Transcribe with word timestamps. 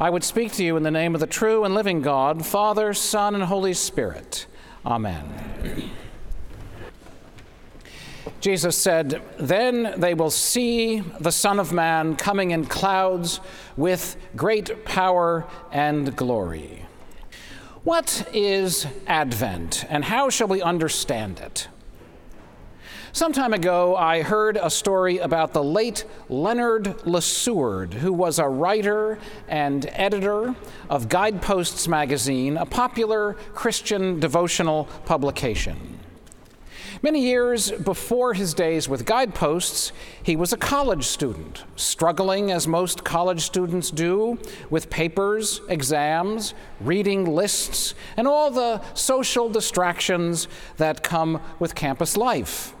I 0.00 0.10
would 0.10 0.22
speak 0.22 0.52
to 0.52 0.64
you 0.64 0.76
in 0.76 0.84
the 0.84 0.92
name 0.92 1.14
of 1.14 1.20
the 1.20 1.26
true 1.26 1.64
and 1.64 1.74
living 1.74 2.02
God, 2.02 2.46
Father, 2.46 2.94
Son, 2.94 3.34
and 3.34 3.42
Holy 3.42 3.74
Spirit. 3.74 4.46
Amen. 4.86 5.90
Jesus 8.40 8.76
said, 8.78 9.20
Then 9.40 9.94
they 9.96 10.14
will 10.14 10.30
see 10.30 11.00
the 11.00 11.32
Son 11.32 11.58
of 11.58 11.72
Man 11.72 12.14
coming 12.14 12.52
in 12.52 12.66
clouds 12.66 13.40
with 13.76 14.16
great 14.36 14.84
power 14.84 15.44
and 15.72 16.14
glory. 16.14 16.86
What 17.82 18.28
is 18.32 18.86
Advent, 19.08 19.84
and 19.88 20.04
how 20.04 20.30
shall 20.30 20.46
we 20.46 20.62
understand 20.62 21.40
it? 21.40 21.66
Some 23.12 23.32
time 23.32 23.54
ago, 23.54 23.96
I 23.96 24.20
heard 24.20 24.58
a 24.60 24.68
story 24.68 25.16
about 25.16 25.54
the 25.54 25.64
late 25.64 26.04
Leonard 26.28 26.84
LeSourd, 27.06 27.94
who 27.94 28.12
was 28.12 28.38
a 28.38 28.46
writer 28.46 29.18
and 29.48 29.88
editor 29.92 30.54
of 30.90 31.08
Guideposts 31.08 31.88
magazine, 31.88 32.58
a 32.58 32.66
popular 32.66 33.34
Christian 33.54 34.20
devotional 34.20 34.84
publication. 35.06 35.98
Many 37.02 37.22
years 37.22 37.70
before 37.70 38.34
his 38.34 38.52
days 38.52 38.90
with 38.90 39.06
Guideposts, 39.06 39.92
he 40.22 40.36
was 40.36 40.52
a 40.52 40.58
college 40.58 41.04
student, 41.04 41.64
struggling 41.76 42.50
as 42.50 42.68
most 42.68 43.04
college 43.04 43.40
students 43.40 43.90
do 43.90 44.38
with 44.68 44.90
papers, 44.90 45.62
exams, 45.70 46.52
reading 46.78 47.24
lists, 47.24 47.94
and 48.18 48.28
all 48.28 48.50
the 48.50 48.82
social 48.94 49.48
distractions 49.48 50.46
that 50.76 51.02
come 51.02 51.40
with 51.58 51.74
campus 51.74 52.14
life. 52.16 52.74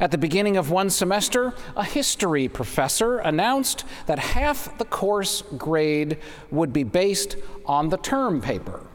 At 0.00 0.10
the 0.10 0.18
beginning 0.18 0.56
of 0.56 0.70
one 0.70 0.90
semester, 0.90 1.54
a 1.76 1.84
history 1.84 2.48
professor 2.48 3.18
announced 3.18 3.84
that 4.06 4.18
half 4.18 4.76
the 4.78 4.84
course 4.84 5.42
grade 5.56 6.18
would 6.50 6.72
be 6.72 6.84
based 6.84 7.36
on 7.66 7.88
the 7.88 7.96
term 7.96 8.40
paper. 8.40 8.86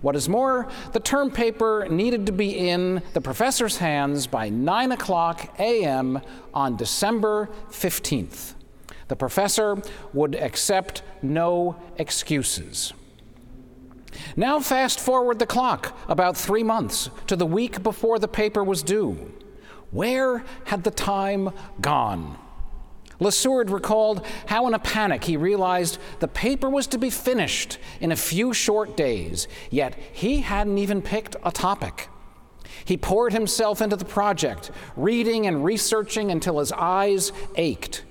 What 0.00 0.16
is 0.16 0.28
more, 0.28 0.68
the 0.92 1.00
term 1.00 1.30
paper 1.30 1.86
needed 1.88 2.26
to 2.26 2.32
be 2.32 2.68
in 2.68 3.02
the 3.12 3.20
professor's 3.20 3.76
hands 3.76 4.26
by 4.26 4.48
9 4.48 4.92
o'clock 4.92 5.54
a.m. 5.60 6.20
on 6.52 6.76
December 6.76 7.48
15th. 7.70 8.54
The 9.06 9.16
professor 9.16 9.80
would 10.12 10.34
accept 10.34 11.02
no 11.22 11.76
excuses. 11.98 12.92
Now, 14.36 14.58
fast 14.58 14.98
forward 14.98 15.38
the 15.38 15.46
clock 15.46 15.96
about 16.08 16.36
three 16.36 16.62
months 16.62 17.08
to 17.28 17.36
the 17.36 17.46
week 17.46 17.82
before 17.82 18.18
the 18.18 18.28
paper 18.28 18.64
was 18.64 18.82
due. 18.82 19.32
Where 19.92 20.42
had 20.64 20.82
the 20.82 20.90
time 20.90 21.50
gone? 21.80 22.38
LeSourd 23.20 23.70
recalled 23.70 24.26
how, 24.46 24.66
in 24.66 24.74
a 24.74 24.78
panic, 24.78 25.24
he 25.24 25.36
realized 25.36 25.98
the 26.18 26.26
paper 26.26 26.68
was 26.68 26.88
to 26.88 26.98
be 26.98 27.10
finished 27.10 27.78
in 28.00 28.10
a 28.10 28.16
few 28.16 28.52
short 28.52 28.96
days, 28.96 29.46
yet 29.70 29.96
he 30.12 30.40
hadn't 30.40 30.78
even 30.78 31.02
picked 31.02 31.36
a 31.44 31.52
topic. 31.52 32.08
He 32.84 32.96
poured 32.96 33.32
himself 33.32 33.80
into 33.80 33.94
the 33.94 34.04
project, 34.04 34.72
reading 34.96 35.46
and 35.46 35.64
researching 35.64 36.32
until 36.32 36.58
his 36.58 36.72
eyes 36.72 37.30
ached. 37.54 38.02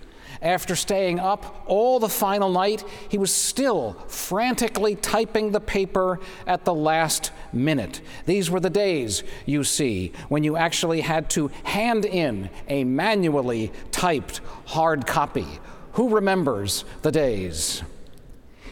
After 0.41 0.75
staying 0.75 1.19
up 1.19 1.63
all 1.67 1.99
the 1.99 2.09
final 2.09 2.49
night, 2.49 2.83
he 3.09 3.19
was 3.19 3.31
still 3.31 3.93
frantically 4.07 4.95
typing 4.95 5.51
the 5.51 5.59
paper 5.59 6.19
at 6.47 6.65
the 6.65 6.73
last 6.73 7.31
minute. 7.53 8.01
These 8.25 8.49
were 8.49 8.59
the 8.59 8.69
days, 8.69 9.23
you 9.45 9.63
see, 9.63 10.13
when 10.29 10.43
you 10.43 10.57
actually 10.57 11.01
had 11.01 11.29
to 11.31 11.49
hand 11.63 12.05
in 12.05 12.49
a 12.67 12.83
manually 12.83 13.71
typed 13.91 14.41
hard 14.65 15.05
copy. 15.05 15.45
Who 15.93 16.09
remembers 16.09 16.85
the 17.03 17.11
days? 17.11 17.83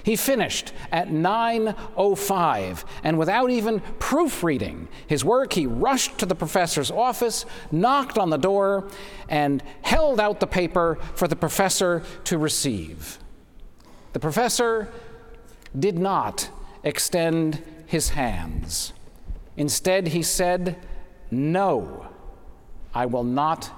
He 0.10 0.16
finished 0.16 0.74
at 0.92 1.10
9:05 1.10 2.84
and 3.04 3.20
without 3.20 3.52
even 3.52 3.82
proofreading 4.00 4.88
his 5.06 5.24
work 5.24 5.54
he 5.54 5.68
rushed 5.68 6.18
to 6.18 6.26
the 6.26 6.34
professor's 6.34 6.90
office, 6.90 7.46
knocked 7.72 8.18
on 8.18 8.32
the 8.32 8.38
door 8.38 8.88
and 9.30 9.62
held 9.84 10.20
out 10.20 10.40
the 10.40 10.48
paper 10.48 10.98
for 11.14 11.28
the 11.28 11.36
professor 11.36 12.02
to 12.24 12.40
receive. 12.40 13.20
The 14.14 14.20
professor 14.20 14.92
did 15.78 16.00
not 16.00 16.50
extend 16.84 17.62
his 17.86 18.10
hands. 18.10 18.94
Instead 19.58 20.08
he 20.08 20.24
said, 20.24 20.78
"No. 21.30 22.08
I 22.96 23.06
will 23.06 23.24
not 23.24 23.70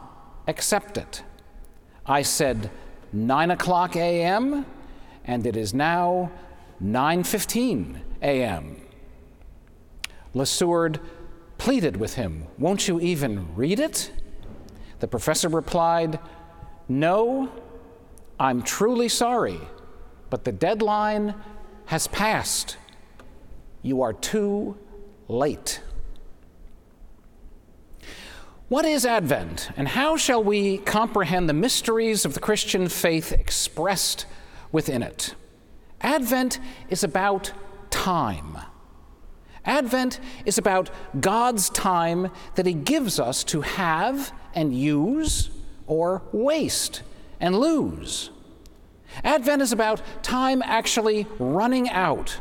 accept 0.47 0.97
it." 0.97 1.23
I 2.05 2.21
said, 2.21 2.71
9 3.11 3.51
o'clock 3.51 3.97
a.m 3.97 4.65
and 5.25 5.45
it 5.45 5.55
is 5.55 5.73
now 5.73 6.31
9:15 6.83 7.97
a.m. 8.21 8.81
LeSourd 10.33 10.99
pleaded 11.57 11.97
with 11.97 12.15
him, 12.15 12.47
"Won't 12.57 12.87
you 12.87 12.99
even 12.99 13.55
read 13.55 13.79
it?" 13.79 14.11
The 14.99 15.07
professor 15.07 15.49
replied, 15.49 16.19
"No, 16.87 17.49
I'm 18.39 18.61
truly 18.61 19.09
sorry, 19.09 19.59
but 20.29 20.43
the 20.43 20.51
deadline 20.51 21.35
has 21.85 22.07
passed. 22.07 22.77
You 23.81 24.01
are 24.01 24.13
too 24.13 24.77
late." 25.27 25.81
What 28.69 28.85
is 28.85 29.05
Advent, 29.05 29.69
and 29.75 29.89
how 29.89 30.15
shall 30.15 30.41
we 30.41 30.77
comprehend 30.77 31.49
the 31.49 31.53
mysteries 31.53 32.23
of 32.23 32.33
the 32.33 32.39
Christian 32.39 32.87
faith 32.87 33.33
expressed 33.33 34.25
within 34.71 35.03
it. 35.03 35.35
Advent 36.01 36.59
is 36.89 37.03
about 37.03 37.51
time. 37.89 38.57
Advent 39.63 40.19
is 40.45 40.57
about 40.57 40.89
God's 41.19 41.69
time 41.69 42.31
that 42.55 42.65
He 42.65 42.73
gives 42.73 43.19
us 43.19 43.43
to 43.45 43.61
have 43.61 44.31
and 44.55 44.75
use 44.75 45.49
or 45.87 46.23
waste 46.31 47.03
and 47.39 47.57
lose. 47.57 48.31
Advent 49.23 49.61
is 49.61 49.71
about 49.71 50.01
time 50.23 50.61
actually 50.63 51.27
running 51.37 51.89
out. 51.89 52.39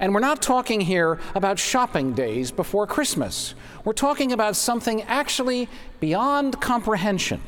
And 0.00 0.14
we're 0.14 0.20
not 0.20 0.40
talking 0.40 0.80
here 0.80 1.18
about 1.34 1.58
shopping 1.58 2.12
days 2.12 2.52
before 2.52 2.86
Christmas. 2.86 3.54
We're 3.84 3.92
talking 3.94 4.32
about 4.32 4.54
something 4.54 5.02
actually 5.02 5.68
beyond 5.98 6.60
comprehension. 6.60 7.42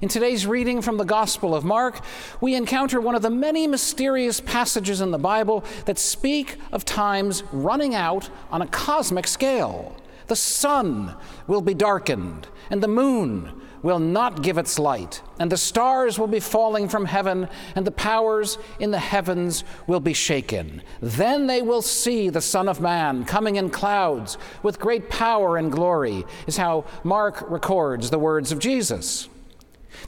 In 0.00 0.08
today's 0.08 0.44
reading 0.44 0.82
from 0.82 0.96
the 0.96 1.04
Gospel 1.04 1.54
of 1.54 1.64
Mark, 1.64 2.00
we 2.40 2.56
encounter 2.56 3.00
one 3.00 3.14
of 3.14 3.22
the 3.22 3.30
many 3.30 3.68
mysterious 3.68 4.40
passages 4.40 5.00
in 5.00 5.12
the 5.12 5.18
Bible 5.18 5.64
that 5.84 6.00
speak 6.00 6.56
of 6.72 6.84
times 6.84 7.44
running 7.52 7.94
out 7.94 8.28
on 8.50 8.60
a 8.60 8.66
cosmic 8.66 9.28
scale. 9.28 9.96
The 10.26 10.34
sun 10.34 11.14
will 11.46 11.60
be 11.60 11.74
darkened, 11.74 12.48
and 12.70 12.82
the 12.82 12.88
moon 12.88 13.60
will 13.82 14.00
not 14.00 14.42
give 14.42 14.58
its 14.58 14.80
light, 14.80 15.22
and 15.38 15.52
the 15.52 15.56
stars 15.56 16.18
will 16.18 16.26
be 16.26 16.40
falling 16.40 16.88
from 16.88 17.04
heaven, 17.04 17.48
and 17.76 17.86
the 17.86 17.92
powers 17.92 18.58
in 18.80 18.90
the 18.90 18.98
heavens 18.98 19.62
will 19.86 20.00
be 20.00 20.14
shaken. 20.14 20.82
Then 21.02 21.46
they 21.46 21.62
will 21.62 21.82
see 21.82 22.30
the 22.30 22.40
Son 22.40 22.68
of 22.68 22.80
Man 22.80 23.24
coming 23.24 23.56
in 23.56 23.70
clouds 23.70 24.38
with 24.64 24.80
great 24.80 25.08
power 25.08 25.56
and 25.56 25.70
glory, 25.70 26.24
is 26.48 26.56
how 26.56 26.84
Mark 27.04 27.48
records 27.48 28.10
the 28.10 28.18
words 28.18 28.50
of 28.50 28.58
Jesus. 28.58 29.28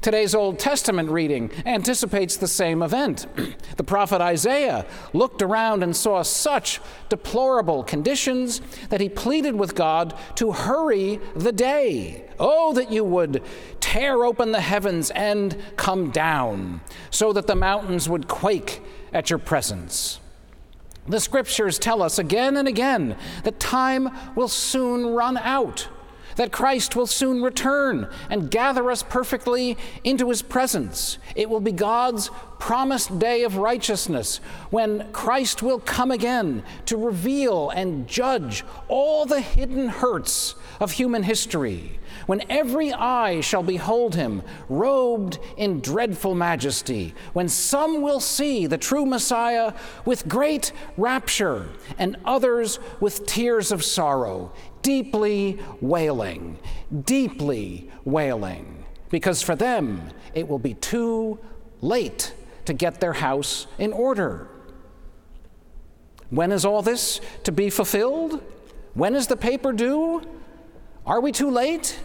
Today's 0.00 0.34
Old 0.34 0.58
Testament 0.58 1.10
reading 1.10 1.50
anticipates 1.64 2.36
the 2.36 2.48
same 2.48 2.82
event. 2.82 3.26
the 3.76 3.84
prophet 3.84 4.20
Isaiah 4.20 4.86
looked 5.12 5.42
around 5.42 5.82
and 5.82 5.96
saw 5.96 6.22
such 6.22 6.80
deplorable 7.08 7.82
conditions 7.82 8.60
that 8.88 9.00
he 9.00 9.08
pleaded 9.08 9.56
with 9.56 9.74
God 9.74 10.14
to 10.36 10.52
hurry 10.52 11.20
the 11.34 11.52
day. 11.52 12.24
Oh, 12.38 12.72
that 12.74 12.92
you 12.92 13.04
would 13.04 13.42
tear 13.80 14.24
open 14.24 14.52
the 14.52 14.60
heavens 14.60 15.10
and 15.10 15.56
come 15.76 16.10
down, 16.10 16.80
so 17.10 17.32
that 17.32 17.46
the 17.46 17.54
mountains 17.54 18.08
would 18.08 18.28
quake 18.28 18.82
at 19.12 19.30
your 19.30 19.38
presence. 19.38 20.20
The 21.08 21.20
scriptures 21.20 21.78
tell 21.78 22.02
us 22.02 22.18
again 22.18 22.56
and 22.56 22.66
again 22.66 23.16
that 23.44 23.60
time 23.60 24.10
will 24.34 24.48
soon 24.48 25.06
run 25.06 25.36
out 25.36 25.88
that 26.36 26.52
Christ 26.52 26.94
will 26.94 27.06
soon 27.06 27.42
return 27.42 28.08
and 28.30 28.50
gather 28.50 28.90
us 28.90 29.02
perfectly 29.02 29.76
into 30.04 30.28
his 30.28 30.42
presence. 30.42 31.18
It 31.34 31.50
will 31.50 31.60
be 31.60 31.72
God's 31.72 32.30
promised 32.58 33.18
day 33.18 33.42
of 33.42 33.56
righteousness 33.56 34.38
when 34.70 35.10
Christ 35.12 35.62
will 35.62 35.78
come 35.78 36.10
again 36.10 36.62
to 36.86 36.96
reveal 36.96 37.70
and 37.70 38.08
judge 38.08 38.64
all 38.88 39.26
the 39.26 39.40
hidden 39.40 39.88
hurts 39.88 40.54
of 40.80 40.92
human 40.92 41.22
history, 41.22 41.98
when 42.26 42.42
every 42.50 42.92
eye 42.92 43.40
shall 43.40 43.62
behold 43.62 44.14
him 44.14 44.42
robed 44.68 45.38
in 45.56 45.80
dreadful 45.80 46.34
majesty, 46.34 47.14
when 47.32 47.48
some 47.48 48.02
will 48.02 48.20
see 48.20 48.66
the 48.66 48.78
true 48.78 49.06
Messiah 49.06 49.72
with 50.04 50.28
great 50.28 50.72
rapture 50.96 51.68
and 51.98 52.16
others 52.24 52.78
with 53.00 53.26
tears 53.26 53.72
of 53.72 53.84
sorrow 53.84 54.52
deeply 54.86 55.58
wailing, 55.80 56.56
deeply 57.04 57.90
wailing, 58.04 58.84
because 59.10 59.42
for 59.42 59.56
them 59.56 60.00
it 60.32 60.46
will 60.46 60.60
be 60.60 60.74
too 60.74 61.40
late 61.80 62.32
to 62.66 62.72
get 62.72 63.00
their 63.00 63.14
house 63.14 63.66
in 63.78 63.92
order. 63.92 64.46
When 66.30 66.52
is 66.52 66.64
all 66.64 66.82
this 66.82 67.20
to 67.42 67.50
be 67.50 67.68
fulfilled? 67.68 68.40
When 68.94 69.16
is 69.16 69.26
the 69.26 69.36
paper 69.36 69.72
due? 69.72 70.22
Are 71.04 71.20
we 71.20 71.32
too 71.32 71.50
late? 71.50 71.98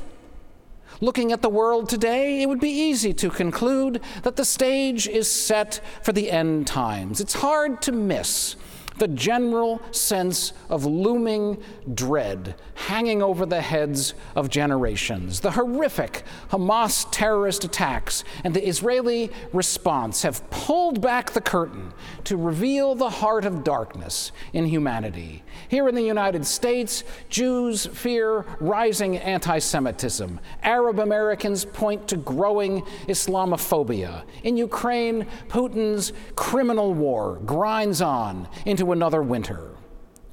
Looking 1.02 1.32
at 1.32 1.44
the 1.44 1.50
world 1.50 1.88
today, 1.88 2.42
it 2.42 2.50
would 2.50 2.60
be 2.60 2.72
easy 2.72 3.14
to 3.14 3.30
conclude 3.30 4.02
that 4.24 4.38
the 4.38 4.46
stage 4.46 5.08
is 5.08 5.30
set 5.30 5.82
for 6.02 6.14
the 6.14 6.32
end 6.32 6.66
times. 6.66 7.22
It's 7.22 7.36
hard 7.36 7.84
to 7.84 7.92
miss 7.92 8.56
the 8.98 9.08
general 9.08 9.82
sense 9.92 10.54
of 10.70 10.86
looming 10.86 11.62
dread 11.94 12.56
hanging 12.76 13.22
over 13.22 13.46
the 13.46 13.62
heads 13.62 14.14
of 14.36 14.50
generations. 14.50 15.40
The 15.40 15.52
horrific 15.52 16.24
Hamas 16.50 17.08
terrorist 17.12 17.64
attacks 17.64 18.24
and 18.44 18.54
the 18.54 18.68
Israeli 18.68 19.32
response 19.54 20.24
have 20.24 20.48
pulled 20.50 21.02
back 21.02 21.32
the 21.32 21.42
curtain 21.42 21.94
to 22.26 22.38
reveal 22.38 22.96
the 22.96 23.10
heart 23.10 23.46
of 23.46 23.64
darkness 23.64 24.32
in 24.54 24.66
humanity. 24.66 25.44
Here 25.70 25.88
in 25.88 25.96
the 25.96 26.02
United 26.02 26.46
States, 26.46 27.04
Jews 27.30 27.86
fear 27.86 28.46
rising 28.60 29.18
anti 29.18 29.60
Semitism. 29.60 30.40
Arab 30.64 31.00
Americans 31.00 31.66
point 31.66 32.08
to 32.08 32.18
growing 32.18 32.82
Islamophobia. 33.08 34.24
In 34.44 34.58
Ukraine, 34.58 35.28
Putin's 35.50 36.14
criminal 36.36 36.94
war 36.94 37.40
grinds 37.46 38.02
on 38.02 38.48
into 38.66 38.81
another 38.90 39.22
winter. 39.22 39.76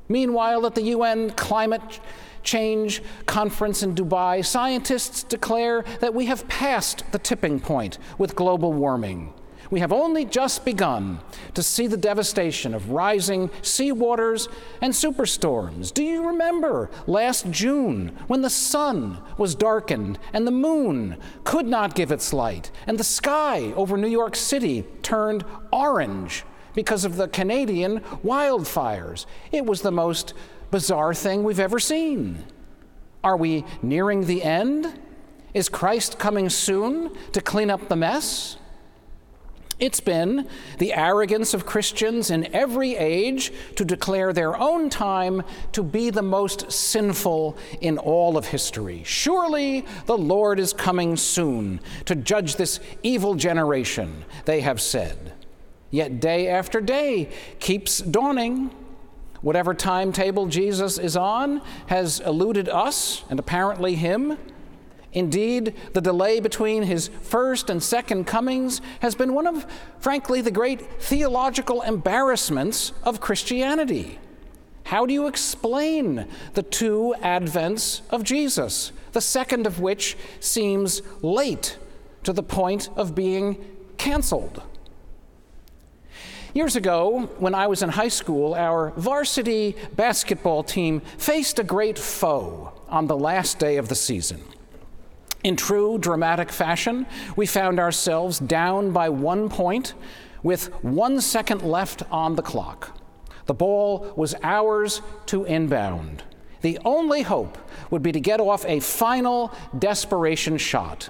Meanwhile, 0.09 0.65
at 0.65 0.75
the 0.75 0.83
UN 0.83 1.31
Climate 1.31 2.01
Change 2.43 3.03
Conference 3.27 3.83
in 3.83 3.95
Dubai, 3.95 4.45
scientists 4.45 5.23
declare 5.23 5.85
that 6.01 6.15
we 6.15 6.27
have 6.27 6.49
passed 6.49 7.05
the 7.13 7.19
tipping 7.19 7.61
point 7.61 7.99
with 8.17 8.35
global 8.35 8.73
warming. 8.73 9.35
We 9.71 9.81
have 9.81 9.93
only 9.93 10.25
just 10.25 10.65
begun 10.65 11.21
to 11.53 11.63
see 11.63 11.87
the 11.87 11.99
devastation 11.99 12.73
of 12.73 12.91
rising 12.91 13.51
seawaters 13.61 14.49
and 14.81 14.95
superstorms. 14.95 15.93
Do 15.93 16.03
you 16.03 16.27
remember 16.27 16.89
last 17.07 17.51
June 17.51 18.17
when 18.29 18.41
the 18.41 18.49
sun 18.49 19.19
was 19.37 19.55
darkened 19.55 20.19
and 20.33 20.47
the 20.47 20.53
moon 20.53 21.19
could 21.45 21.67
not 21.67 21.95
give 21.95 22.11
its 22.11 22.33
light, 22.33 22.71
and 22.87 22.97
the 22.97 23.05
sky 23.05 23.75
over 23.77 23.99
New 23.99 24.09
York 24.09 24.37
City 24.37 24.85
turned 25.03 25.45
orange 25.71 26.45
because 26.79 27.05
of 27.05 27.17
the 27.17 27.27
Canadian 27.27 27.99
wildfires? 28.25 29.27
It 29.51 29.67
was 29.67 29.83
the 29.83 29.91
most 29.91 30.33
bizarre 30.71 31.13
thing 31.13 31.43
we've 31.43 31.59
ever 31.59 31.81
seen. 31.81 32.45
Are 33.25 33.37
we 33.37 33.65
nearing 33.83 34.27
the 34.27 34.45
end? 34.45 34.97
Is 35.53 35.69
Christ 35.69 36.21
coming 36.21 36.49
soon 36.49 37.17
to 37.33 37.41
clean 37.41 37.69
up 37.69 37.89
the 37.89 37.97
mess? 37.97 38.59
It's 39.81 39.99
been 39.99 40.47
the 40.79 40.95
arrogance 40.95 41.53
of 41.53 41.67
Christians 41.67 42.31
in 42.31 42.55
every 42.55 42.95
age 42.95 43.53
to 43.75 43.85
declare 43.85 44.33
their 44.33 44.57
own 44.57 44.89
time 44.89 45.43
to 45.73 45.83
be 45.83 46.11
the 46.11 46.23
most 46.23 46.71
sinful 46.71 47.59
in 47.81 47.99
all 47.99 48.37
of 48.37 48.47
history. 48.47 49.03
Surely 49.05 49.85
the 50.07 50.17
Lord 50.17 50.61
is 50.61 50.73
coming 50.73 51.17
soon 51.17 51.81
to 52.05 52.15
judge 52.15 52.55
this 52.55 52.79
evil 53.03 53.35
generation, 53.35 54.25
they 54.45 54.61
have 54.61 54.81
said. 54.81 55.35
Yet 55.91 56.21
day 56.21 56.49
after 56.49 56.81
day 56.81 57.31
keeps 57.61 57.99
dawning. 57.99 58.71
Whatever 59.41 59.73
timetable 59.73 60.47
Jesus 60.47 60.99
is 60.99 61.17
on 61.17 61.63
has 61.87 62.21
eluded 62.21 62.69
us 62.69 63.25
and 63.31 63.39
apparently 63.39 63.95
him. 63.95 64.37
Indeed, 65.13 65.75
the 65.95 66.01
delay 66.01 66.41
between 66.41 66.83
his 66.83 67.09
first 67.09 67.71
and 67.71 67.83
second 67.83 68.27
comings 68.27 68.83
has 69.01 69.15
been 69.15 69.33
one 69.33 69.47
of, 69.47 69.67
frankly, 70.01 70.43
the 70.43 70.51
great 70.51 70.83
theological 71.01 71.81
embarrassments 71.83 72.93
of 73.05 73.21
Christianity. 73.21 74.19
How 74.85 75.07
do 75.07 75.15
you 75.15 75.27
explain 75.27 76.27
the 76.55 76.63
two 76.63 77.15
advents 77.23 78.03
of 78.11 78.23
Jesus, 78.23 78.93
the 79.13 79.21
second 79.21 79.67
of 79.67 79.81
which 79.81 80.17
seems 80.41 81.01
late 81.23 81.79
to 82.25 82.33
the 82.33 82.43
point 82.43 82.91
of 82.97 83.15
being 83.15 83.65
canceled? 83.97 84.63
Years 86.59 86.75
ago, 86.75 87.31
when 87.39 87.55
I 87.55 87.69
was 87.69 87.85
in 87.85 87.89
high 87.89 88.09
school, 88.09 88.53
our 88.57 88.91
varsity 88.97 89.77
basketball 89.95 90.65
team 90.65 90.99
faced 91.17 91.61
a 91.61 91.63
great 91.63 91.97
foe 91.97 92.73
on 92.89 93.07
the 93.07 93.17
last 93.17 93.61
day 93.61 93.77
of 93.77 93.89
the 93.89 93.95
season. 93.95 94.43
In 95.45 95.55
true 95.55 95.99
dramatic 95.99 96.51
fashion, 96.51 97.07
we 97.37 97.47
found 97.47 97.79
ourselves 97.79 98.41
down 98.41 98.91
by 98.91 99.09
one 99.09 99.49
point 99.49 99.95
with 100.43 100.75
one 100.83 101.21
second 101.21 101.63
left 101.63 102.03
on 102.11 102.35
the 102.35 102.43
clock. 102.43 102.99
The 103.47 103.55
ball 103.55 104.13
was 104.17 104.35
ours 104.43 105.01
to 105.27 105.45
inbound. 105.45 106.25
The 106.63 106.81
only 106.85 107.23
hope 107.23 107.57
would 107.93 108.03
be 108.03 108.11
to 108.11 108.19
get 108.19 108.41
off 108.41 108.65
a 108.67 108.81
final 108.81 109.55
desperation 109.79 110.59
shot. 110.59 111.09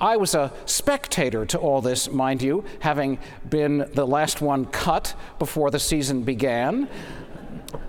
I 0.00 0.16
was 0.16 0.34
a 0.34 0.52
spectator 0.64 1.44
to 1.46 1.58
all 1.58 1.80
this, 1.80 2.10
mind 2.10 2.40
you, 2.40 2.64
having 2.80 3.18
been 3.48 3.88
the 3.94 4.06
last 4.06 4.40
one 4.40 4.66
cut 4.66 5.14
before 5.40 5.70
the 5.70 5.80
season 5.80 6.22
began. 6.22 6.88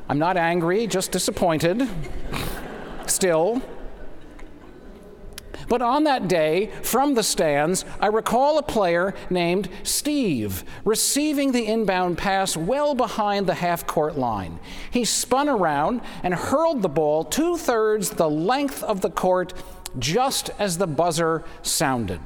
I'm 0.07 0.17
not 0.17 0.35
angry, 0.35 0.87
just 0.87 1.11
disappointed. 1.11 1.87
Still. 3.05 3.61
But 5.67 5.83
on 5.83 6.05
that 6.05 6.27
day, 6.27 6.71
from 6.81 7.13
the 7.13 7.21
stands, 7.21 7.85
I 7.99 8.07
recall 8.07 8.57
a 8.57 8.63
player 8.63 9.13
named 9.29 9.69
Steve 9.83 10.63
receiving 10.83 11.51
the 11.51 11.67
inbound 11.67 12.17
pass 12.17 12.57
well 12.57 12.95
behind 12.95 13.45
the 13.45 13.53
half 13.53 13.85
court 13.85 14.17
line. 14.17 14.59
He 14.89 15.05
spun 15.05 15.47
around 15.47 16.01
and 16.23 16.33
hurled 16.33 16.81
the 16.81 16.89
ball 16.89 17.23
two 17.23 17.55
thirds 17.55 18.09
the 18.09 18.29
length 18.29 18.81
of 18.81 19.01
the 19.01 19.11
court 19.11 19.53
just 19.97 20.49
as 20.59 20.77
the 20.77 20.87
buzzer 20.87 21.43
sounded. 21.61 22.21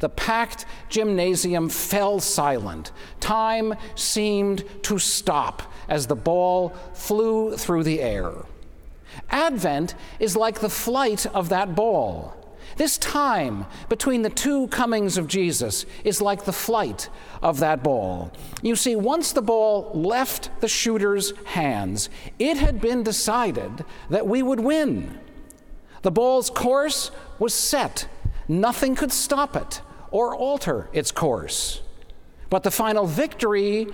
The 0.00 0.08
packed 0.08 0.66
gymnasium 0.88 1.68
fell 1.68 2.20
silent. 2.20 2.92
Time 3.20 3.74
seemed 3.94 4.64
to 4.82 4.98
stop 4.98 5.62
as 5.88 6.06
the 6.06 6.16
ball 6.16 6.70
flew 6.92 7.56
through 7.56 7.84
the 7.84 8.00
air. 8.00 8.32
Advent 9.30 9.94
is 10.18 10.36
like 10.36 10.60
the 10.60 10.68
flight 10.68 11.26
of 11.26 11.48
that 11.48 11.74
ball. 11.74 12.34
This 12.76 12.98
time 12.98 13.64
between 13.88 14.20
the 14.20 14.28
two 14.28 14.68
comings 14.68 15.16
of 15.16 15.28
Jesus 15.28 15.86
is 16.04 16.20
like 16.20 16.44
the 16.44 16.52
flight 16.52 17.08
of 17.40 17.60
that 17.60 17.82
ball. 17.82 18.32
You 18.60 18.76
see, 18.76 18.96
once 18.96 19.32
the 19.32 19.40
ball 19.40 19.90
left 19.94 20.50
the 20.60 20.68
shooter's 20.68 21.32
hands, 21.46 22.10
it 22.38 22.58
had 22.58 22.80
been 22.80 23.02
decided 23.02 23.84
that 24.10 24.26
we 24.26 24.42
would 24.42 24.60
win. 24.60 25.18
The 26.06 26.12
ball's 26.12 26.50
course 26.50 27.10
was 27.40 27.52
set, 27.52 28.06
nothing 28.46 28.94
could 28.94 29.10
stop 29.10 29.56
it 29.56 29.80
or 30.12 30.36
alter 30.36 30.88
its 30.92 31.10
course. 31.10 31.82
But 32.48 32.62
the 32.62 32.70
final 32.70 33.06
victory 33.06 33.88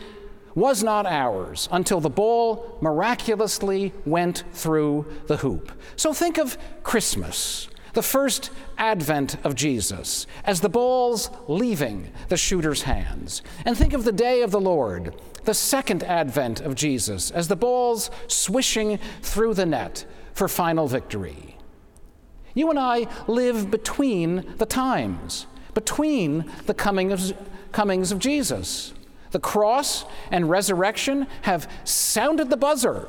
was 0.54 0.82
not 0.82 1.06
ours 1.06 1.70
until 1.72 2.00
the 2.00 2.10
ball 2.10 2.76
miraculously 2.82 3.94
went 4.04 4.44
through 4.52 5.06
the 5.26 5.38
hoop. 5.38 5.72
So 5.96 6.12
think 6.12 6.36
of 6.36 6.58
Christmas, 6.82 7.68
the 7.94 8.02
first 8.02 8.50
advent 8.76 9.42
of 9.42 9.54
Jesus, 9.54 10.26
as 10.44 10.60
the 10.60 10.68
ball's 10.68 11.30
leaving 11.48 12.12
the 12.28 12.36
shooter's 12.36 12.82
hands. 12.82 13.40
And 13.64 13.74
think 13.74 13.94
of 13.94 14.04
the 14.04 14.12
day 14.12 14.42
of 14.42 14.50
the 14.50 14.60
Lord, 14.60 15.14
the 15.44 15.54
second 15.54 16.04
advent 16.04 16.60
of 16.60 16.74
Jesus, 16.74 17.30
as 17.30 17.48
the 17.48 17.56
ball's 17.56 18.10
swishing 18.26 18.98
through 19.22 19.54
the 19.54 19.64
net 19.64 20.04
for 20.34 20.46
final 20.46 20.86
victory. 20.86 21.56
You 22.54 22.70
and 22.70 22.78
I 22.78 23.06
live 23.26 23.70
between 23.70 24.54
the 24.58 24.66
times, 24.66 25.46
between 25.74 26.50
the 26.66 26.74
coming 26.74 27.12
of, 27.12 27.32
comings 27.72 28.12
of 28.12 28.18
Jesus. 28.18 28.92
The 29.30 29.40
cross 29.40 30.04
and 30.30 30.50
resurrection 30.50 31.26
have 31.42 31.70
sounded 31.84 32.50
the 32.50 32.56
buzzer. 32.56 33.08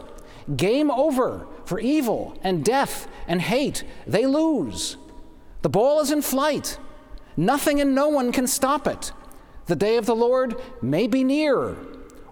Game 0.55 0.89
over 0.89 1.45
for 1.65 1.79
evil 1.79 2.38
and 2.43 2.63
death 2.63 3.07
and 3.27 3.41
hate. 3.41 3.83
They 4.07 4.25
lose. 4.25 4.97
The 5.62 5.69
ball 5.69 6.00
is 6.01 6.12
in 6.12 6.21
flight. 6.21 6.77
Nothing 7.35 7.79
and 7.81 7.95
no 7.95 8.09
one 8.09 8.31
can 8.31 8.47
stop 8.47 8.88
it. 8.88 9.12
The 9.65 9.75
day 9.75 9.97
of 9.97 10.05
the 10.05 10.15
Lord 10.15 10.55
may 10.81 11.07
be 11.07 11.23
near, 11.23 11.75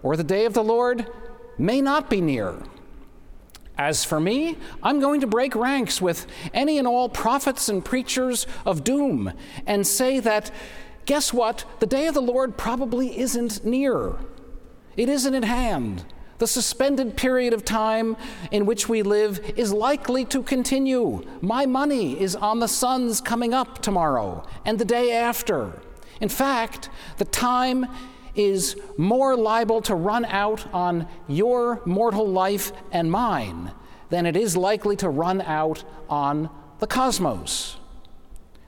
or 0.03 0.17
the 0.17 0.23
day 0.23 0.45
of 0.45 0.53
the 0.53 0.63
Lord 0.63 1.07
may 1.57 1.81
not 1.81 2.09
be 2.09 2.19
near. 2.19 2.61
As 3.81 4.05
for 4.05 4.19
me, 4.19 4.57
I'm 4.83 4.99
going 4.99 5.21
to 5.21 5.27
break 5.27 5.55
ranks 5.55 5.99
with 5.99 6.27
any 6.53 6.77
and 6.77 6.87
all 6.87 7.09
prophets 7.09 7.67
and 7.67 7.83
preachers 7.83 8.45
of 8.63 8.83
doom 8.83 9.33
and 9.65 9.87
say 9.87 10.19
that, 10.19 10.51
guess 11.05 11.33
what? 11.33 11.65
The 11.79 11.87
day 11.87 12.05
of 12.05 12.13
the 12.13 12.21
Lord 12.21 12.59
probably 12.59 13.17
isn't 13.17 13.65
near. 13.65 14.17
It 14.95 15.09
isn't 15.09 15.33
at 15.33 15.45
hand. 15.45 16.05
The 16.37 16.45
suspended 16.45 17.17
period 17.17 17.53
of 17.53 17.65
time 17.65 18.17
in 18.51 18.67
which 18.67 18.87
we 18.87 19.01
live 19.01 19.39
is 19.57 19.73
likely 19.73 20.25
to 20.25 20.43
continue. 20.43 21.23
My 21.41 21.65
money 21.65 22.21
is 22.21 22.35
on 22.35 22.59
the 22.59 22.67
sun's 22.67 23.19
coming 23.19 23.51
up 23.51 23.81
tomorrow 23.81 24.45
and 24.63 24.77
the 24.77 24.85
day 24.85 25.11
after. 25.11 25.81
In 26.19 26.29
fact, 26.29 26.91
the 27.17 27.25
time 27.25 27.87
is 28.35 28.75
more 28.97 29.35
liable 29.35 29.81
to 29.83 29.95
run 29.95 30.25
out 30.25 30.71
on 30.73 31.07
your 31.27 31.81
mortal 31.85 32.27
life 32.27 32.71
and 32.91 33.11
mine 33.11 33.71
than 34.09 34.25
it 34.25 34.35
is 34.35 34.55
likely 34.57 34.95
to 34.97 35.09
run 35.09 35.41
out 35.41 35.83
on 36.09 36.49
the 36.79 36.87
cosmos. 36.87 37.77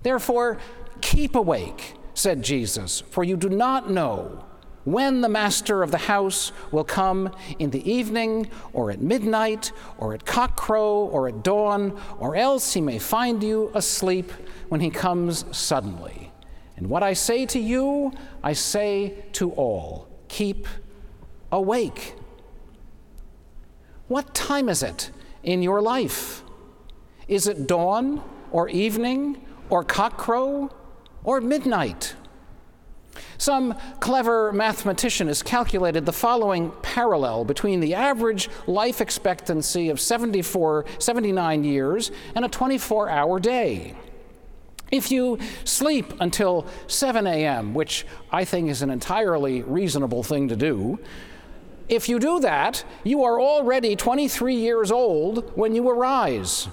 Therefore, 0.01 0.57
keep 1.01 1.35
awake, 1.35 1.95
said 2.13 2.43
Jesus, 2.43 3.01
for 3.09 3.23
you 3.23 3.37
do 3.37 3.49
not 3.49 3.89
know 3.89 4.45
when 4.85 5.21
the 5.21 5.29
master 5.29 5.81
of 5.81 5.91
the 5.91 5.97
house 5.97 6.51
will 6.71 6.83
come 6.83 7.33
in 7.57 7.69
the 7.69 7.89
evening, 7.89 8.49
or 8.73 8.91
at 8.91 9.01
midnight, 9.01 9.71
or 9.97 10.13
at 10.13 10.25
cockcrow, 10.25 11.07
or 11.11 11.29
at 11.29 11.41
dawn, 11.41 11.97
or 12.19 12.35
else 12.35 12.73
he 12.73 12.81
may 12.81 12.99
find 12.99 13.41
you 13.41 13.71
asleep 13.73 14.29
when 14.67 14.81
he 14.81 14.89
comes 14.89 15.45
suddenly. 15.55 16.32
And 16.75 16.89
what 16.89 17.03
I 17.03 17.13
say 17.13 17.45
to 17.47 17.59
you, 17.59 18.11
I 18.41 18.53
say 18.53 19.23
to 19.33 19.51
all 19.51 20.07
keep 20.27 20.67
awake. 21.51 22.15
What 24.07 24.33
time 24.33 24.67
is 24.67 24.81
it 24.81 25.11
in 25.43 25.61
your 25.61 25.81
life? 25.81 26.43
Is 27.27 27.47
it 27.47 27.67
dawn, 27.67 28.21
or 28.51 28.67
evening, 28.69 29.45
or 29.69 29.83
cockcrow, 29.83 30.71
or 31.23 31.39
midnight? 31.39 32.15
Some 33.37 33.75
clever 33.99 34.51
mathematician 34.51 35.27
has 35.27 35.43
calculated 35.43 36.05
the 36.05 36.13
following 36.13 36.71
parallel 36.81 37.45
between 37.45 37.79
the 37.79 37.93
average 37.93 38.49
life 38.67 39.01
expectancy 39.01 39.89
of 39.89 39.99
74, 39.99 40.85
79 40.97 41.63
years 41.63 42.11
and 42.35 42.45
a 42.45 42.49
24 42.49 43.09
hour 43.09 43.39
day. 43.39 43.95
If 44.93 45.09
you 45.09 45.39
sleep 45.63 46.13
until 46.19 46.67
7 46.85 47.25
a.m., 47.25 47.73
which 47.73 48.05
I 48.31 48.45
think 48.45 48.69
is 48.69 48.83
an 48.83 48.91
entirely 48.91 49.63
reasonable 49.63 50.21
thing 50.21 50.49
to 50.49 50.55
do, 50.55 50.99
if 51.89 52.07
you 52.07 52.19
do 52.19 52.39
that, 52.41 52.85
you 53.03 53.23
are 53.23 53.41
already 53.41 53.95
23 53.95 54.53
years 54.53 54.91
old 54.91 55.51
when 55.57 55.73
you 55.73 55.89
arise. 55.89 56.65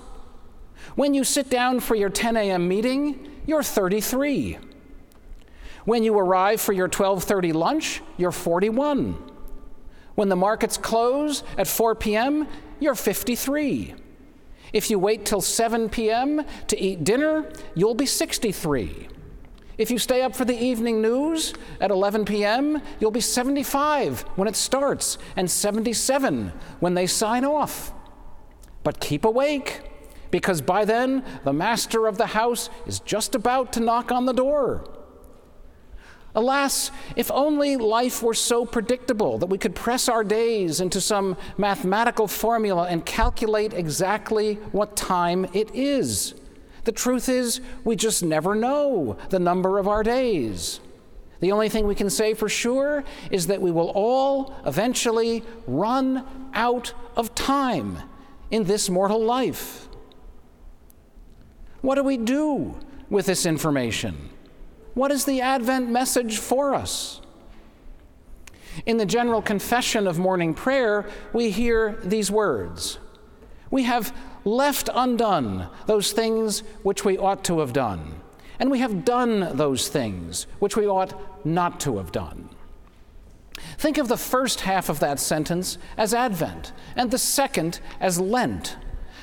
When 0.97 1.15
you 1.15 1.25
sit 1.25 1.49
down 1.49 1.81
for 1.81 1.95
your 1.95 2.11
10 2.11 2.37
a.m. 2.37 2.69
meeting, 2.69 3.27
you're 3.47 3.63
33. 3.63 4.59
When 5.87 6.03
you 6.03 6.19
arrive 6.19 6.61
for 6.61 6.75
your 6.75 6.91
12:30 6.91 7.55
lunch, 7.55 8.03
you're 8.19 8.33
41. 8.33 9.17
When 10.15 10.29
the 10.29 10.37
markets 10.37 10.77
close 10.77 11.43
at 11.57 11.67
4 11.67 11.95
p.m., 11.95 12.47
you're 12.81 12.95
53. 12.95 13.95
If 14.73 14.91
you 14.91 14.99
wait 14.99 15.25
till 15.25 15.41
7 15.41 15.89
p.m. 15.89 16.45
to 16.69 16.81
eat 16.81 17.05
dinner, 17.05 17.51
you'll 17.75 17.95
be 17.95 18.07
63. 18.07 19.09
If 19.79 19.91
you 19.91 19.99
stay 19.99 20.21
up 20.23 20.37
for 20.37 20.45
the 20.45 20.63
evening 20.63 21.01
news 21.01 21.55
at 21.81 21.91
11 21.91 22.27
p.m., 22.27 22.83
you'll 23.01 23.11
be 23.11 23.21
75 23.21 24.21
when 24.37 24.47
it 24.47 24.57
starts 24.57 25.17
and 25.37 25.51
77 25.51 26.53
when 26.81 26.95
they 26.95 27.07
sign 27.07 27.45
off. 27.45 27.93
But 28.83 29.01
keep 29.01 29.25
awake, 29.25 29.81
because 30.31 30.61
by 30.61 30.85
then 30.85 31.25
the 31.45 31.53
master 31.53 32.07
of 32.07 32.19
the 32.19 32.27
house 32.27 32.69
is 32.87 33.01
just 33.01 33.35
about 33.35 33.73
to 33.73 33.81
knock 33.81 34.13
on 34.13 34.27
the 34.27 34.35
door. 34.35 35.00
Alas, 36.35 36.91
if 37.17 37.31
only 37.31 37.77
life 37.77 38.23
were 38.23 38.35
so 38.35 38.65
predictable 38.65 39.39
that 39.39 39.47
we 39.47 39.59
could 39.59 39.75
press 39.75 40.09
our 40.09 40.23
days 40.23 40.81
into 40.81 41.01
some 41.01 41.37
mathematical 41.59 42.29
formula 42.29 42.87
and 42.89 43.05
calculate 43.05 43.73
exactly 43.73 44.55
what 44.73 44.97
time 44.97 45.47
it 45.53 45.75
is. 45.75 46.35
The 46.85 46.93
truth 46.93 47.29
is, 47.29 47.61
we 47.85 47.97
just 47.97 48.23
never 48.23 48.55
know 48.55 49.17
the 49.31 49.41
number 49.41 49.79
of 49.79 49.89
our 49.89 50.03
days. 50.03 50.81
The 51.41 51.53
only 51.53 51.69
thing 51.69 51.87
we 51.87 51.95
can 51.95 52.11
say 52.11 52.35
for 52.35 52.49
sure 52.49 53.03
is 53.31 53.49
that 53.49 53.61
we 53.61 53.71
will 53.71 53.91
all 53.91 54.55
eventually 54.67 55.43
run 55.67 56.27
out 56.55 56.93
of 57.17 57.35
time 57.35 57.99
in 58.51 58.65
this 58.65 58.89
mortal 58.89 59.23
life. 59.23 59.89
What 61.81 61.95
do 61.95 62.05
we 62.05 62.19
do 62.19 62.79
with 63.09 63.27
this 63.27 63.47
information? 63.47 64.31
What 64.95 65.13
is 65.13 65.25
the 65.25 65.41
Advent 65.41 65.89
message 65.89 66.39
for 66.39 66.75
us? 66.75 67.21
In 68.87 68.97
the 68.97 69.07
general 69.07 69.43
confession 69.43 70.07
of 70.07 70.19
morning 70.19 70.55
prayer, 70.55 71.07
we 71.33 71.51
hear 71.51 71.99
these 72.03 72.31
words 72.31 72.99
We 73.71 73.85
have 73.85 74.17
left 74.45 74.89
undone 74.93 75.69
those 75.87 76.13
things 76.13 76.61
which 76.83 77.05
we 77.05 77.19
ought 77.19 77.45
to 77.45 77.61
have 77.61 77.73
done, 77.73 78.21
and 78.59 78.71
we 78.71 78.81
have 78.81 79.05
done 79.05 79.57
those 79.57 79.89
things 79.89 80.47
which 80.59 80.77
we 80.77 80.87
ought 80.87 81.47
not 81.47 81.81
to 81.81 81.99
have 81.99 82.13
done. 82.13 82.49
Think 83.79 83.99
of 83.99 84.09
the 84.09 84.17
first 84.17 84.63
half 84.63 84.89
of 84.89 85.01
that 85.01 85.21
sentence 85.21 85.79
as 85.97 86.15
Advent, 86.15 86.73
and 86.97 87.11
the 87.11 87.19
second 87.19 87.81
as 88.01 88.19
Lent. 88.19 88.77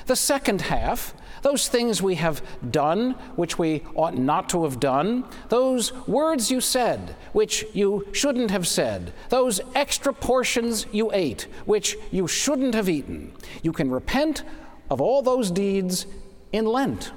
The 0.08 0.16
second 0.16 0.62
half 0.62 1.14
those 1.42 1.68
things 1.68 2.02
we 2.02 2.16
have 2.16 2.42
done, 2.70 3.12
which 3.36 3.58
we 3.58 3.82
ought 3.94 4.16
not 4.16 4.48
to 4.48 4.64
have 4.64 4.80
done, 4.80 5.24
those 5.50 5.92
words 6.08 6.50
you 6.50 6.60
said, 6.60 7.14
which 7.32 7.64
you 7.74 8.06
shouldn't 8.12 8.50
have 8.50 8.66
said, 8.66 9.12
those 9.28 9.60
extra 9.74 10.12
portions 10.12 10.86
you 10.90 11.12
ate, 11.12 11.46
which 11.64 11.96
you 12.10 12.26
shouldn't 12.26 12.74
have 12.74 12.88
eaten. 12.88 13.32
You 13.62 13.72
can 13.72 13.90
repent 13.90 14.42
of 14.90 15.00
all 15.00 15.22
those 15.22 15.50
deeds 15.50 16.06
in 16.52 16.64
Lent. 16.64 17.12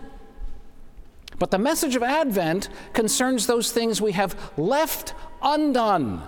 But 1.39 1.49
the 1.49 1.57
message 1.57 1.95
of 1.95 2.03
Advent 2.03 2.69
concerns 2.93 3.47
those 3.47 3.71
things 3.71 4.01
we 4.01 4.11
have 4.11 4.35
left 4.57 5.15
undone 5.41 6.21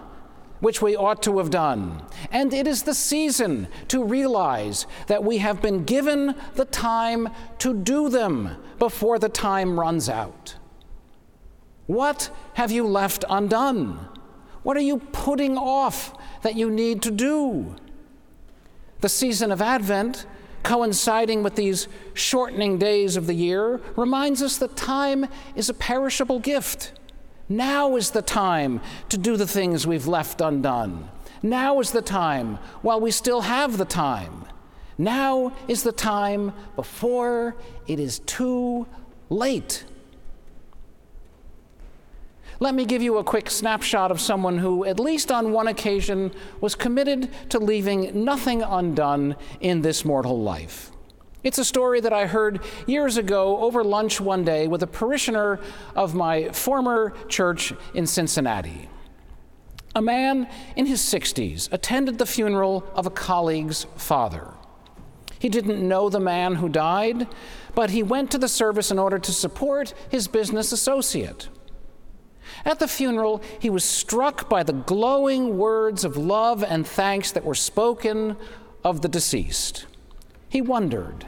which 0.60 0.82
we 0.82 0.96
ought 0.96 1.22
to 1.24 1.38
have 1.40 1.50
done. 1.50 2.02
And 2.32 2.54
it 2.54 2.68
is 2.68 2.84
the 2.84 2.94
season 2.94 3.68
to 3.90 4.04
realize 4.04 4.88
that 5.08 5.24
we 5.24 5.40
have 5.40 5.62
been 5.62 5.84
given 5.84 6.36
the 6.56 6.66
time 6.66 7.30
to 7.60 7.74
do 7.74 8.10
them 8.10 8.56
before 8.80 9.20
the 9.20 9.30
time 9.30 9.80
runs 9.80 10.08
out. 10.08 10.56
What 11.86 12.30
have 12.54 12.72
you 12.72 12.88
left 12.88 13.26
undone? 13.30 14.08
What 14.64 14.78
are 14.78 14.82
you 14.82 15.00
putting 15.00 15.58
off 15.58 16.18
that 16.42 16.56
you 16.56 16.70
need 16.70 17.02
to 17.04 17.12
do? 17.12 17.76
The 19.02 19.10
season 19.10 19.52
of 19.52 19.62
Advent, 19.62 20.26
coinciding 20.64 21.44
with 21.44 21.56
these 21.56 21.90
shortening 22.14 22.78
days 22.78 23.18
of 23.18 23.28
the 23.28 23.34
year, 23.34 23.82
reminds 23.98 24.42
us 24.42 24.58
that 24.60 24.78
time 24.78 25.28
is 25.56 25.68
a 25.68 25.74
perishable 25.74 26.40
gift. 26.40 26.94
Now 27.50 27.96
is 27.96 28.12
the 28.12 28.22
time 28.22 28.82
to 29.10 29.18
do 29.18 29.38
the 29.38 29.48
things 29.48 29.86
we've 29.86 30.08
left 30.08 30.42
undone. 30.42 31.10
Now 31.42 31.80
is 31.80 31.92
the 31.92 32.02
time 32.02 32.58
while 32.82 33.02
we 33.02 33.12
still 33.12 33.42
have 33.42 33.78
the 33.78 33.86
time. 33.86 34.46
Now 34.98 35.54
is 35.68 35.84
the 35.84 35.92
time 35.92 36.54
before 36.76 37.56
it 37.86 38.00
is 38.00 38.20
too 38.20 38.88
late. 39.30 39.84
Let 42.60 42.76
me 42.76 42.86
give 42.86 43.02
you 43.02 43.18
a 43.18 43.26
quick 43.26 43.50
snapshot 43.50 44.10
of 44.10 44.22
someone 44.22 44.58
who, 44.58 44.86
at 44.86 44.98
least 44.98 45.34
on 45.34 45.52
one 45.52 45.68
occasion, 45.68 46.32
was 46.62 46.76
committed 46.76 47.30
to 47.50 47.60
leaving 47.60 48.24
nothing 48.24 48.62
undone 48.62 49.36
in 49.60 49.82
this 49.82 50.06
mortal 50.06 50.42
life. 50.42 50.93
It's 51.44 51.58
a 51.58 51.66
story 51.66 52.00
that 52.00 52.14
I 52.14 52.26
heard 52.26 52.62
years 52.88 53.18
ago 53.18 53.58
over 53.60 53.84
lunch 53.84 54.22
one 54.22 54.46
day 54.46 54.68
with 54.68 54.82
a 54.82 54.88
parishioner 54.88 55.60
of 55.94 56.16
my 56.16 56.50
former 56.50 57.14
church 57.28 57.74
in 57.94 58.08
Cincinnati. 58.08 58.90
A 59.94 60.02
man 60.02 60.48
in 60.78 60.86
his 60.86 61.02
60s 61.02 61.72
attended 61.72 62.18
the 62.18 62.26
funeral 62.26 62.86
of 62.96 63.06
a 63.06 63.12
colleague's 63.12 63.86
father. 63.98 64.54
He 65.38 65.50
didn't 65.50 65.86
know 65.86 66.08
the 66.08 66.22
man 66.22 66.56
who 66.56 66.70
died, 66.70 67.28
but 67.76 67.90
he 67.90 68.02
went 68.02 68.32
to 68.32 68.38
the 68.38 68.48
service 68.48 68.90
in 68.90 68.98
order 68.98 69.20
to 69.20 69.32
support 69.34 69.94
his 70.10 70.30
business 70.30 70.72
associate. 70.72 71.50
At 72.64 72.80
the 72.80 72.88
funeral, 72.88 73.42
he 73.60 73.70
was 73.70 73.84
struck 73.84 74.48
by 74.48 74.64
the 74.64 74.74
glowing 74.74 75.58
words 75.58 76.06
of 76.06 76.16
love 76.16 76.64
and 76.64 76.88
thanks 76.88 77.34
that 77.34 77.44
were 77.44 77.54
spoken 77.54 78.38
of 78.86 79.02
the 79.02 79.10
deceased. 79.10 79.86
He 80.48 80.62
wondered 80.62 81.26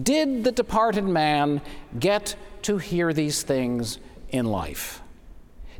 did 0.00 0.44
the 0.44 0.52
departed 0.52 1.04
man 1.04 1.60
get 1.98 2.36
to 2.62 2.78
hear 2.78 3.12
these 3.12 3.42
things 3.42 3.98
in 4.30 4.46
life? 4.46 5.00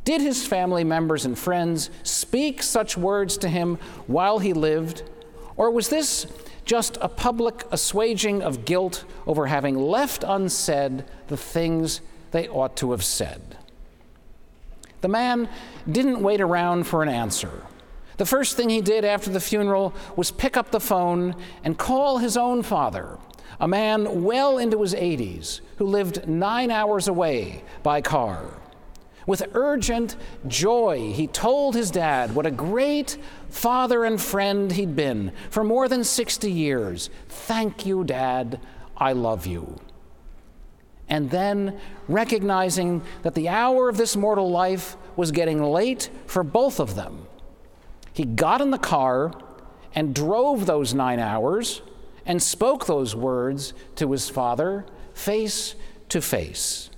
Did 0.03 0.21
his 0.21 0.45
family 0.45 0.83
members 0.83 1.25
and 1.25 1.37
friends 1.37 1.89
speak 2.03 2.63
such 2.63 2.97
words 2.97 3.37
to 3.37 3.49
him 3.49 3.77
while 4.07 4.39
he 4.39 4.53
lived? 4.53 5.03
Or 5.55 5.69
was 5.69 5.89
this 5.89 6.25
just 6.65 6.97
a 7.01 7.09
public 7.09 7.63
assuaging 7.71 8.41
of 8.41 8.65
guilt 8.65 9.05
over 9.27 9.47
having 9.47 9.75
left 9.77 10.23
unsaid 10.27 11.03
the 11.27 11.37
things 11.37 12.01
they 12.31 12.47
ought 12.47 12.75
to 12.77 12.91
have 12.91 13.03
said? 13.03 13.57
The 15.01 15.07
man 15.07 15.49
didn't 15.89 16.21
wait 16.21 16.41
around 16.41 16.85
for 16.85 17.03
an 17.03 17.09
answer. 17.09 17.63
The 18.17 18.25
first 18.25 18.55
thing 18.55 18.69
he 18.69 18.81
did 18.81 19.03
after 19.03 19.31
the 19.31 19.39
funeral 19.39 19.93
was 20.15 20.31
pick 20.31 20.55
up 20.55 20.71
the 20.71 20.79
phone 20.79 21.35
and 21.63 21.77
call 21.77 22.19
his 22.19 22.37
own 22.37 22.61
father, 22.61 23.17
a 23.59 23.67
man 23.67 24.23
well 24.23 24.57
into 24.57 24.81
his 24.81 24.93
80s 24.93 25.61
who 25.77 25.85
lived 25.85 26.27
nine 26.27 26.71
hours 26.71 27.07
away 27.07 27.63
by 27.83 28.01
car. 28.01 28.45
With 29.27 29.49
urgent 29.53 30.15
joy, 30.47 31.13
he 31.13 31.27
told 31.27 31.75
his 31.75 31.91
dad 31.91 32.33
what 32.33 32.45
a 32.45 32.51
great 32.51 33.17
father 33.49 34.03
and 34.03 34.19
friend 34.19 34.71
he'd 34.71 34.95
been 34.95 35.31
for 35.49 35.63
more 35.63 35.87
than 35.87 36.03
60 36.03 36.51
years. 36.51 37.09
Thank 37.29 37.85
you, 37.85 38.03
Dad. 38.03 38.59
I 38.97 39.13
love 39.13 39.45
you. 39.45 39.79
And 41.07 41.29
then, 41.29 41.79
recognizing 42.07 43.03
that 43.21 43.35
the 43.35 43.49
hour 43.49 43.89
of 43.89 43.97
this 43.97 44.15
mortal 44.15 44.49
life 44.49 44.95
was 45.15 45.31
getting 45.31 45.61
late 45.61 46.09
for 46.25 46.41
both 46.41 46.79
of 46.79 46.95
them, 46.95 47.27
he 48.13 48.23
got 48.23 48.61
in 48.61 48.71
the 48.71 48.77
car 48.77 49.33
and 49.93 50.15
drove 50.15 50.65
those 50.65 50.93
nine 50.93 51.19
hours 51.19 51.81
and 52.25 52.41
spoke 52.41 52.85
those 52.85 53.15
words 53.15 53.73
to 53.95 54.11
his 54.11 54.29
father 54.29 54.85
face 55.13 55.75
to 56.09 56.21
face. 56.21 56.89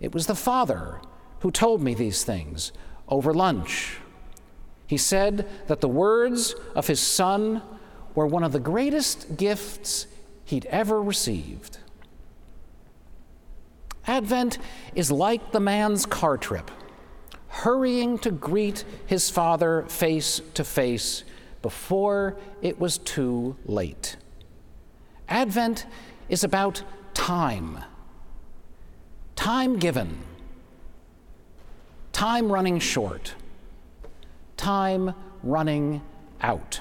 It 0.00 0.14
was 0.14 0.26
the 0.26 0.34
father 0.34 1.00
who 1.40 1.50
told 1.50 1.82
me 1.82 1.94
these 1.94 2.24
things 2.24 2.72
over 3.08 3.32
lunch. 3.32 3.98
He 4.86 4.96
said 4.96 5.48
that 5.68 5.80
the 5.80 5.88
words 5.88 6.54
of 6.74 6.86
his 6.86 7.00
son 7.00 7.62
were 8.14 8.26
one 8.26 8.42
of 8.42 8.52
the 8.52 8.58
greatest 8.58 9.36
gifts 9.36 10.06
he'd 10.44 10.66
ever 10.66 11.00
received. 11.00 11.78
Advent 14.06 14.58
is 14.94 15.10
like 15.10 15.52
the 15.52 15.60
man's 15.60 16.06
car 16.06 16.36
trip, 16.36 16.70
hurrying 17.48 18.18
to 18.18 18.30
greet 18.30 18.84
his 19.06 19.30
father 19.30 19.82
face 19.88 20.40
to 20.54 20.64
face 20.64 21.22
before 21.62 22.36
it 22.62 22.78
was 22.78 22.98
too 22.98 23.56
late. 23.66 24.16
Advent 25.28 25.86
is 26.28 26.44
about 26.44 26.82
time. 27.14 27.78
Time 29.36 29.78
given, 29.78 30.18
time 32.12 32.52
running 32.52 32.78
short, 32.78 33.34
time 34.56 35.14
running 35.42 36.02
out. 36.42 36.80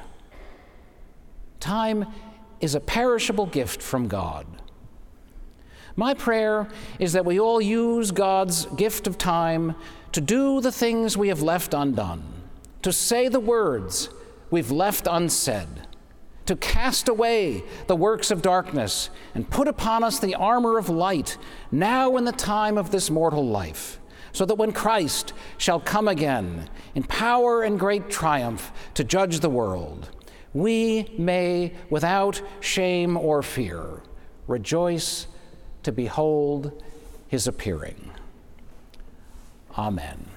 Time 1.59 2.05
is 2.59 2.75
a 2.75 2.79
perishable 2.79 3.45
gift 3.45 3.81
from 3.81 4.07
God. 4.07 4.45
My 5.95 6.13
prayer 6.13 6.67
is 6.99 7.13
that 7.13 7.25
we 7.25 7.39
all 7.39 7.61
use 7.61 8.11
God's 8.11 8.65
gift 8.65 9.07
of 9.07 9.17
time 9.17 9.75
to 10.11 10.21
do 10.21 10.61
the 10.61 10.71
things 10.71 11.15
we 11.17 11.29
have 11.29 11.41
left 11.41 11.73
undone, 11.73 12.23
to 12.81 12.91
say 12.91 13.27
the 13.27 13.39
words 13.39 14.09
we've 14.49 14.71
left 14.71 15.07
unsaid, 15.09 15.67
to 16.45 16.55
cast 16.55 17.07
away 17.07 17.63
the 17.87 17.95
works 17.95 18.31
of 18.31 18.41
darkness 18.41 19.09
and 19.35 19.49
put 19.49 19.67
upon 19.67 20.03
us 20.03 20.19
the 20.19 20.33
armor 20.33 20.77
of 20.77 20.89
light 20.89 21.37
now 21.71 22.17
in 22.17 22.25
the 22.25 22.31
time 22.31 22.77
of 22.77 22.89
this 22.89 23.11
mortal 23.11 23.45
life, 23.45 23.99
so 24.31 24.45
that 24.45 24.55
when 24.55 24.71
Christ 24.71 25.33
shall 25.57 25.79
come 25.79 26.07
again 26.07 26.69
in 26.95 27.03
power 27.03 27.61
and 27.61 27.79
great 27.79 28.09
triumph 28.09 28.71
to 28.95 29.03
judge 29.03 29.41
the 29.41 29.49
world, 29.49 30.09
we 30.53 31.13
may, 31.17 31.73
without 31.91 32.41
shame 32.59 33.15
or 33.15 33.43
fear, 33.43 34.01
rejoice 34.47 35.27
to 35.83 35.91
behold 35.91 36.83
his 37.27 37.47
appearing. 37.47 38.11
Amen. 39.77 40.28